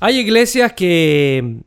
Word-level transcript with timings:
Hay 0.00 0.18
iglesias 0.18 0.74
que 0.74 1.62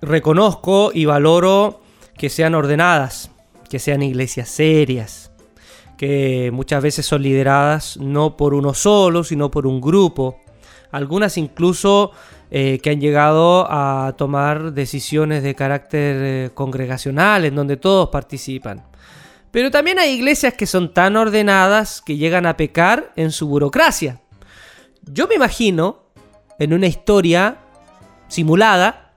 reconozco 0.00 0.92
y 0.94 1.06
valoro 1.06 1.80
que 2.16 2.28
sean 2.28 2.54
ordenadas, 2.54 3.32
que 3.68 3.80
sean 3.80 4.00
iglesias 4.00 4.48
serias, 4.48 5.32
que 5.98 6.50
muchas 6.52 6.80
veces 6.80 7.04
son 7.04 7.22
lideradas 7.22 7.96
no 7.96 8.36
por 8.36 8.54
uno 8.54 8.74
solo, 8.74 9.24
sino 9.24 9.50
por 9.50 9.66
un 9.66 9.80
grupo. 9.80 10.38
Algunas 10.92 11.36
incluso 11.36 12.12
eh, 12.52 12.78
que 12.80 12.90
han 12.90 13.00
llegado 13.00 13.66
a 13.68 14.14
tomar 14.16 14.72
decisiones 14.72 15.42
de 15.42 15.56
carácter 15.56 16.16
eh, 16.20 16.50
congregacional, 16.54 17.44
en 17.44 17.56
donde 17.56 17.76
todos 17.76 18.08
participan. 18.10 18.84
Pero 19.50 19.72
también 19.72 19.98
hay 19.98 20.10
iglesias 20.10 20.54
que 20.54 20.66
son 20.66 20.94
tan 20.94 21.16
ordenadas 21.16 22.02
que 22.02 22.16
llegan 22.16 22.46
a 22.46 22.56
pecar 22.56 23.12
en 23.16 23.32
su 23.32 23.48
burocracia. 23.48 24.20
Yo 25.02 25.26
me 25.26 25.34
imagino 25.34 26.04
en 26.60 26.72
una 26.72 26.86
historia 26.86 27.63
simulada 28.34 29.12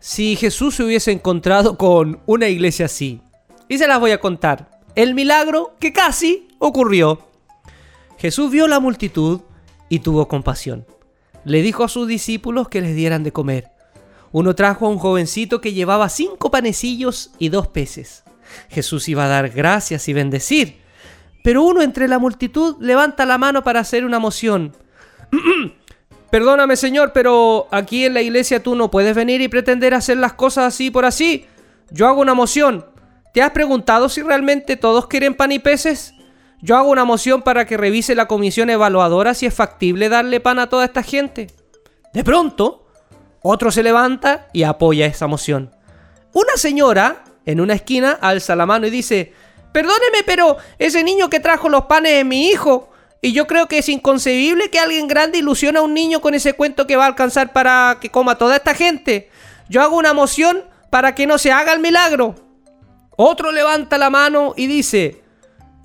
si 0.00 0.36
Jesús 0.36 0.74
se 0.74 0.84
hubiese 0.84 1.12
encontrado 1.12 1.78
con 1.78 2.20
una 2.26 2.48
iglesia 2.48 2.86
así. 2.86 3.20
Y 3.68 3.78
se 3.78 3.86
las 3.86 4.00
voy 4.00 4.10
a 4.10 4.20
contar. 4.20 4.80
El 4.94 5.14
milagro 5.14 5.74
que 5.80 5.92
casi 5.92 6.48
ocurrió. 6.58 7.26
Jesús 8.18 8.50
vio 8.50 8.68
la 8.68 8.80
multitud 8.80 9.40
y 9.88 10.00
tuvo 10.00 10.28
compasión. 10.28 10.86
Le 11.44 11.62
dijo 11.62 11.84
a 11.84 11.88
sus 11.88 12.08
discípulos 12.08 12.68
que 12.68 12.80
les 12.80 12.94
dieran 12.94 13.22
de 13.22 13.32
comer. 13.32 13.70
Uno 14.32 14.54
trajo 14.54 14.86
a 14.86 14.90
un 14.90 14.98
jovencito 14.98 15.60
que 15.60 15.72
llevaba 15.72 16.08
cinco 16.08 16.50
panecillos 16.50 17.32
y 17.38 17.50
dos 17.50 17.68
peces. 17.68 18.24
Jesús 18.68 19.08
iba 19.08 19.24
a 19.24 19.28
dar 19.28 19.50
gracias 19.50 20.08
y 20.08 20.12
bendecir. 20.12 20.80
Pero 21.42 21.62
uno 21.62 21.82
entre 21.82 22.08
la 22.08 22.18
multitud 22.18 22.76
levanta 22.80 23.26
la 23.26 23.38
mano 23.38 23.62
para 23.62 23.80
hacer 23.80 24.04
una 24.04 24.18
moción. 24.18 24.76
Perdóname 26.34 26.74
Señor, 26.74 27.12
pero 27.12 27.68
aquí 27.70 28.06
en 28.06 28.12
la 28.12 28.20
iglesia 28.20 28.60
tú 28.60 28.74
no 28.74 28.90
puedes 28.90 29.14
venir 29.14 29.40
y 29.40 29.46
pretender 29.46 29.94
hacer 29.94 30.16
las 30.16 30.32
cosas 30.32 30.64
así 30.64 30.90
por 30.90 31.04
así. 31.04 31.46
Yo 31.92 32.08
hago 32.08 32.20
una 32.20 32.34
moción. 32.34 32.84
¿Te 33.32 33.40
has 33.40 33.52
preguntado 33.52 34.08
si 34.08 34.20
realmente 34.20 34.76
todos 34.76 35.06
quieren 35.06 35.36
pan 35.36 35.52
y 35.52 35.60
peces? 35.60 36.12
Yo 36.60 36.76
hago 36.76 36.90
una 36.90 37.04
moción 37.04 37.42
para 37.42 37.66
que 37.66 37.76
revise 37.76 38.16
la 38.16 38.26
comisión 38.26 38.68
evaluadora 38.68 39.32
si 39.32 39.46
es 39.46 39.54
factible 39.54 40.08
darle 40.08 40.40
pan 40.40 40.58
a 40.58 40.68
toda 40.68 40.86
esta 40.86 41.04
gente. 41.04 41.52
De 42.12 42.24
pronto, 42.24 42.84
otro 43.40 43.70
se 43.70 43.84
levanta 43.84 44.48
y 44.52 44.64
apoya 44.64 45.06
esa 45.06 45.28
moción. 45.28 45.70
Una 46.32 46.56
señora 46.56 47.22
en 47.46 47.60
una 47.60 47.74
esquina 47.74 48.10
alza 48.20 48.56
la 48.56 48.66
mano 48.66 48.88
y 48.88 48.90
dice, 48.90 49.32
Perdóneme, 49.70 50.24
pero 50.26 50.56
ese 50.80 51.04
niño 51.04 51.30
que 51.30 51.38
trajo 51.38 51.68
los 51.68 51.84
panes 51.84 52.14
es 52.14 52.24
mi 52.26 52.48
hijo. 52.48 52.90
Y 53.24 53.32
yo 53.32 53.46
creo 53.46 53.68
que 53.68 53.78
es 53.78 53.88
inconcebible 53.88 54.68
que 54.68 54.78
alguien 54.78 55.08
grande 55.08 55.38
ilusione 55.38 55.78
a 55.78 55.82
un 55.82 55.94
niño 55.94 56.20
con 56.20 56.34
ese 56.34 56.52
cuento 56.52 56.86
que 56.86 56.96
va 56.96 57.04
a 57.04 57.06
alcanzar 57.06 57.54
para 57.54 57.96
que 57.98 58.10
coma 58.10 58.36
toda 58.36 58.56
esta 58.56 58.74
gente. 58.74 59.30
Yo 59.70 59.80
hago 59.80 59.96
una 59.96 60.12
moción 60.12 60.64
para 60.90 61.14
que 61.14 61.26
no 61.26 61.38
se 61.38 61.50
haga 61.50 61.72
el 61.72 61.80
milagro. 61.80 62.34
Otro 63.16 63.50
levanta 63.50 63.96
la 63.96 64.10
mano 64.10 64.52
y 64.58 64.66
dice, 64.66 65.22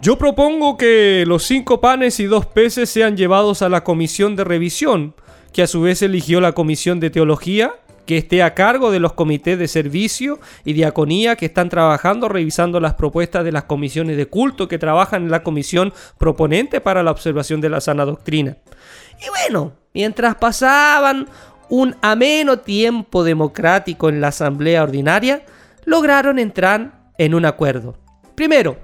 yo 0.02 0.18
propongo 0.18 0.76
que 0.76 1.24
los 1.26 1.46
cinco 1.46 1.80
panes 1.80 2.20
y 2.20 2.26
dos 2.26 2.46
peces 2.46 2.90
sean 2.90 3.16
llevados 3.16 3.62
a 3.62 3.70
la 3.70 3.86
comisión 3.86 4.36
de 4.36 4.44
revisión, 4.44 5.16
que 5.54 5.62
a 5.62 5.68
su 5.68 5.80
vez 5.80 6.02
eligió 6.02 6.42
la 6.42 6.52
comisión 6.52 7.00
de 7.00 7.10
teología 7.10 7.72
que 8.10 8.18
esté 8.18 8.42
a 8.42 8.56
cargo 8.56 8.90
de 8.90 9.00
los 9.00 9.14
comités 9.14 9.60
de 9.60 9.68
servicio 9.68 10.40
y 10.66 10.74
diaconía 10.74 11.36
que 11.36 11.46
están 11.46 11.70
trabajando 11.70 12.28
revisando 12.28 12.80
las 12.80 12.96
propuestas 12.96 13.44
de 13.46 13.52
las 13.52 13.66
comisiones 13.66 14.18
de 14.18 14.26
culto 14.26 14.68
que 14.68 14.80
trabajan 14.80 15.26
en 15.26 15.30
la 15.30 15.44
comisión 15.44 15.94
proponente 16.18 16.82
para 16.82 17.04
la 17.04 17.12
observación 17.12 17.62
de 17.62 17.70
la 17.70 17.82
sana 17.82 18.06
doctrina. 18.06 18.58
Y 19.24 19.30
bueno, 19.30 19.74
mientras 19.94 20.34
pasaban 20.38 21.28
un 21.70 21.96
ameno 22.02 22.58
tiempo 22.58 23.24
democrático 23.24 24.10
en 24.10 24.22
la 24.22 24.30
asamblea 24.30 24.82
ordinaria, 24.82 25.46
lograron 25.86 26.40
entrar 26.40 27.12
en 27.20 27.36
un 27.36 27.46
acuerdo. 27.46 27.96
Primero, 28.34 28.80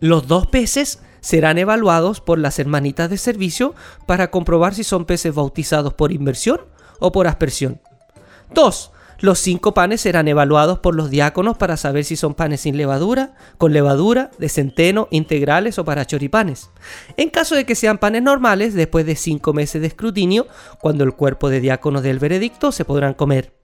los 0.00 0.26
dos 0.26 0.46
peces 0.46 1.02
serán 1.20 1.58
evaluados 1.58 2.22
por 2.22 2.38
las 2.38 2.58
hermanitas 2.58 3.10
de 3.10 3.18
servicio 3.18 3.74
para 4.06 4.30
comprobar 4.30 4.74
si 4.74 4.84
son 4.84 5.04
peces 5.04 5.34
bautizados 5.34 5.92
por 5.92 6.12
inversión 6.12 6.62
o 6.98 7.12
por 7.12 7.26
aspersión. 7.26 7.82
2. 8.54 8.92
Los 9.20 9.40
cinco 9.40 9.74
panes 9.74 10.00
serán 10.00 10.28
evaluados 10.28 10.78
por 10.78 10.94
los 10.94 11.10
diáconos 11.10 11.56
para 11.56 11.76
saber 11.76 12.04
si 12.04 12.14
son 12.14 12.34
panes 12.34 12.60
sin 12.60 12.76
levadura, 12.76 13.34
con 13.56 13.72
levadura, 13.72 14.30
de 14.38 14.48
centeno, 14.48 15.08
integrales 15.10 15.78
o 15.78 15.84
para 15.84 16.06
choripanes. 16.06 16.70
En 17.16 17.28
caso 17.30 17.56
de 17.56 17.66
que 17.66 17.74
sean 17.74 17.98
panes 17.98 18.22
normales, 18.22 18.74
después 18.74 19.06
de 19.06 19.16
cinco 19.16 19.52
meses 19.52 19.80
de 19.80 19.88
escrutinio, 19.88 20.46
cuando 20.80 21.02
el 21.02 21.14
cuerpo 21.14 21.50
de 21.50 21.60
diáconos 21.60 22.04
del 22.04 22.20
veredicto, 22.20 22.70
se 22.70 22.84
podrán 22.84 23.14
comer. 23.14 23.54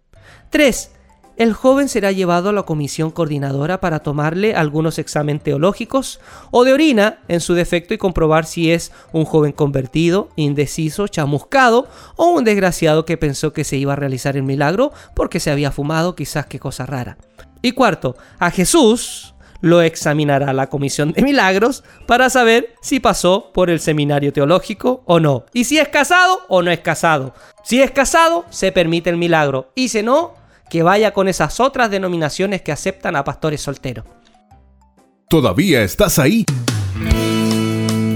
3 0.50 0.90
el 1.36 1.52
joven 1.52 1.88
será 1.88 2.12
llevado 2.12 2.48
a 2.48 2.52
la 2.52 2.62
comisión 2.62 3.10
coordinadora 3.10 3.80
para 3.80 4.00
tomarle 4.00 4.54
algunos 4.54 4.98
exámenes 4.98 5.42
teológicos 5.42 6.20
o 6.50 6.64
de 6.64 6.72
orina 6.72 7.18
en 7.28 7.40
su 7.40 7.54
defecto 7.54 7.92
y 7.92 7.98
comprobar 7.98 8.46
si 8.46 8.70
es 8.70 8.92
un 9.12 9.24
joven 9.24 9.52
convertido, 9.52 10.28
indeciso, 10.36 11.08
chamuscado 11.08 11.88
o 12.16 12.26
un 12.26 12.44
desgraciado 12.44 13.04
que 13.04 13.16
pensó 13.16 13.52
que 13.52 13.64
se 13.64 13.76
iba 13.76 13.94
a 13.94 13.96
realizar 13.96 14.36
el 14.36 14.44
milagro 14.44 14.92
porque 15.14 15.40
se 15.40 15.50
había 15.50 15.72
fumado 15.72 16.14
quizás 16.14 16.46
qué 16.46 16.58
cosa 16.58 16.86
rara. 16.86 17.18
Y 17.62 17.72
cuarto, 17.72 18.16
a 18.38 18.50
Jesús 18.50 19.34
lo 19.60 19.80
examinará 19.80 20.52
la 20.52 20.68
comisión 20.68 21.12
de 21.12 21.22
milagros 21.22 21.84
para 22.06 22.28
saber 22.28 22.74
si 22.82 23.00
pasó 23.00 23.50
por 23.54 23.70
el 23.70 23.80
seminario 23.80 24.30
teológico 24.30 25.02
o 25.06 25.20
no. 25.20 25.46
Y 25.54 25.64
si 25.64 25.78
es 25.78 25.88
casado 25.88 26.40
o 26.48 26.60
no 26.60 26.70
es 26.70 26.80
casado. 26.80 27.34
Si 27.62 27.80
es 27.80 27.90
casado, 27.90 28.44
se 28.50 28.72
permite 28.72 29.08
el 29.08 29.16
milagro. 29.16 29.72
Y 29.74 29.88
si 29.88 30.02
no, 30.02 30.34
que 30.74 30.82
vaya 30.82 31.12
con 31.12 31.28
esas 31.28 31.60
otras 31.60 31.88
denominaciones 31.88 32.62
que 32.62 32.72
aceptan 32.72 33.14
a 33.14 33.22
pastores 33.22 33.60
solteros. 33.60 34.04
¿Todavía 35.28 35.84
estás 35.84 36.18
ahí? 36.18 36.44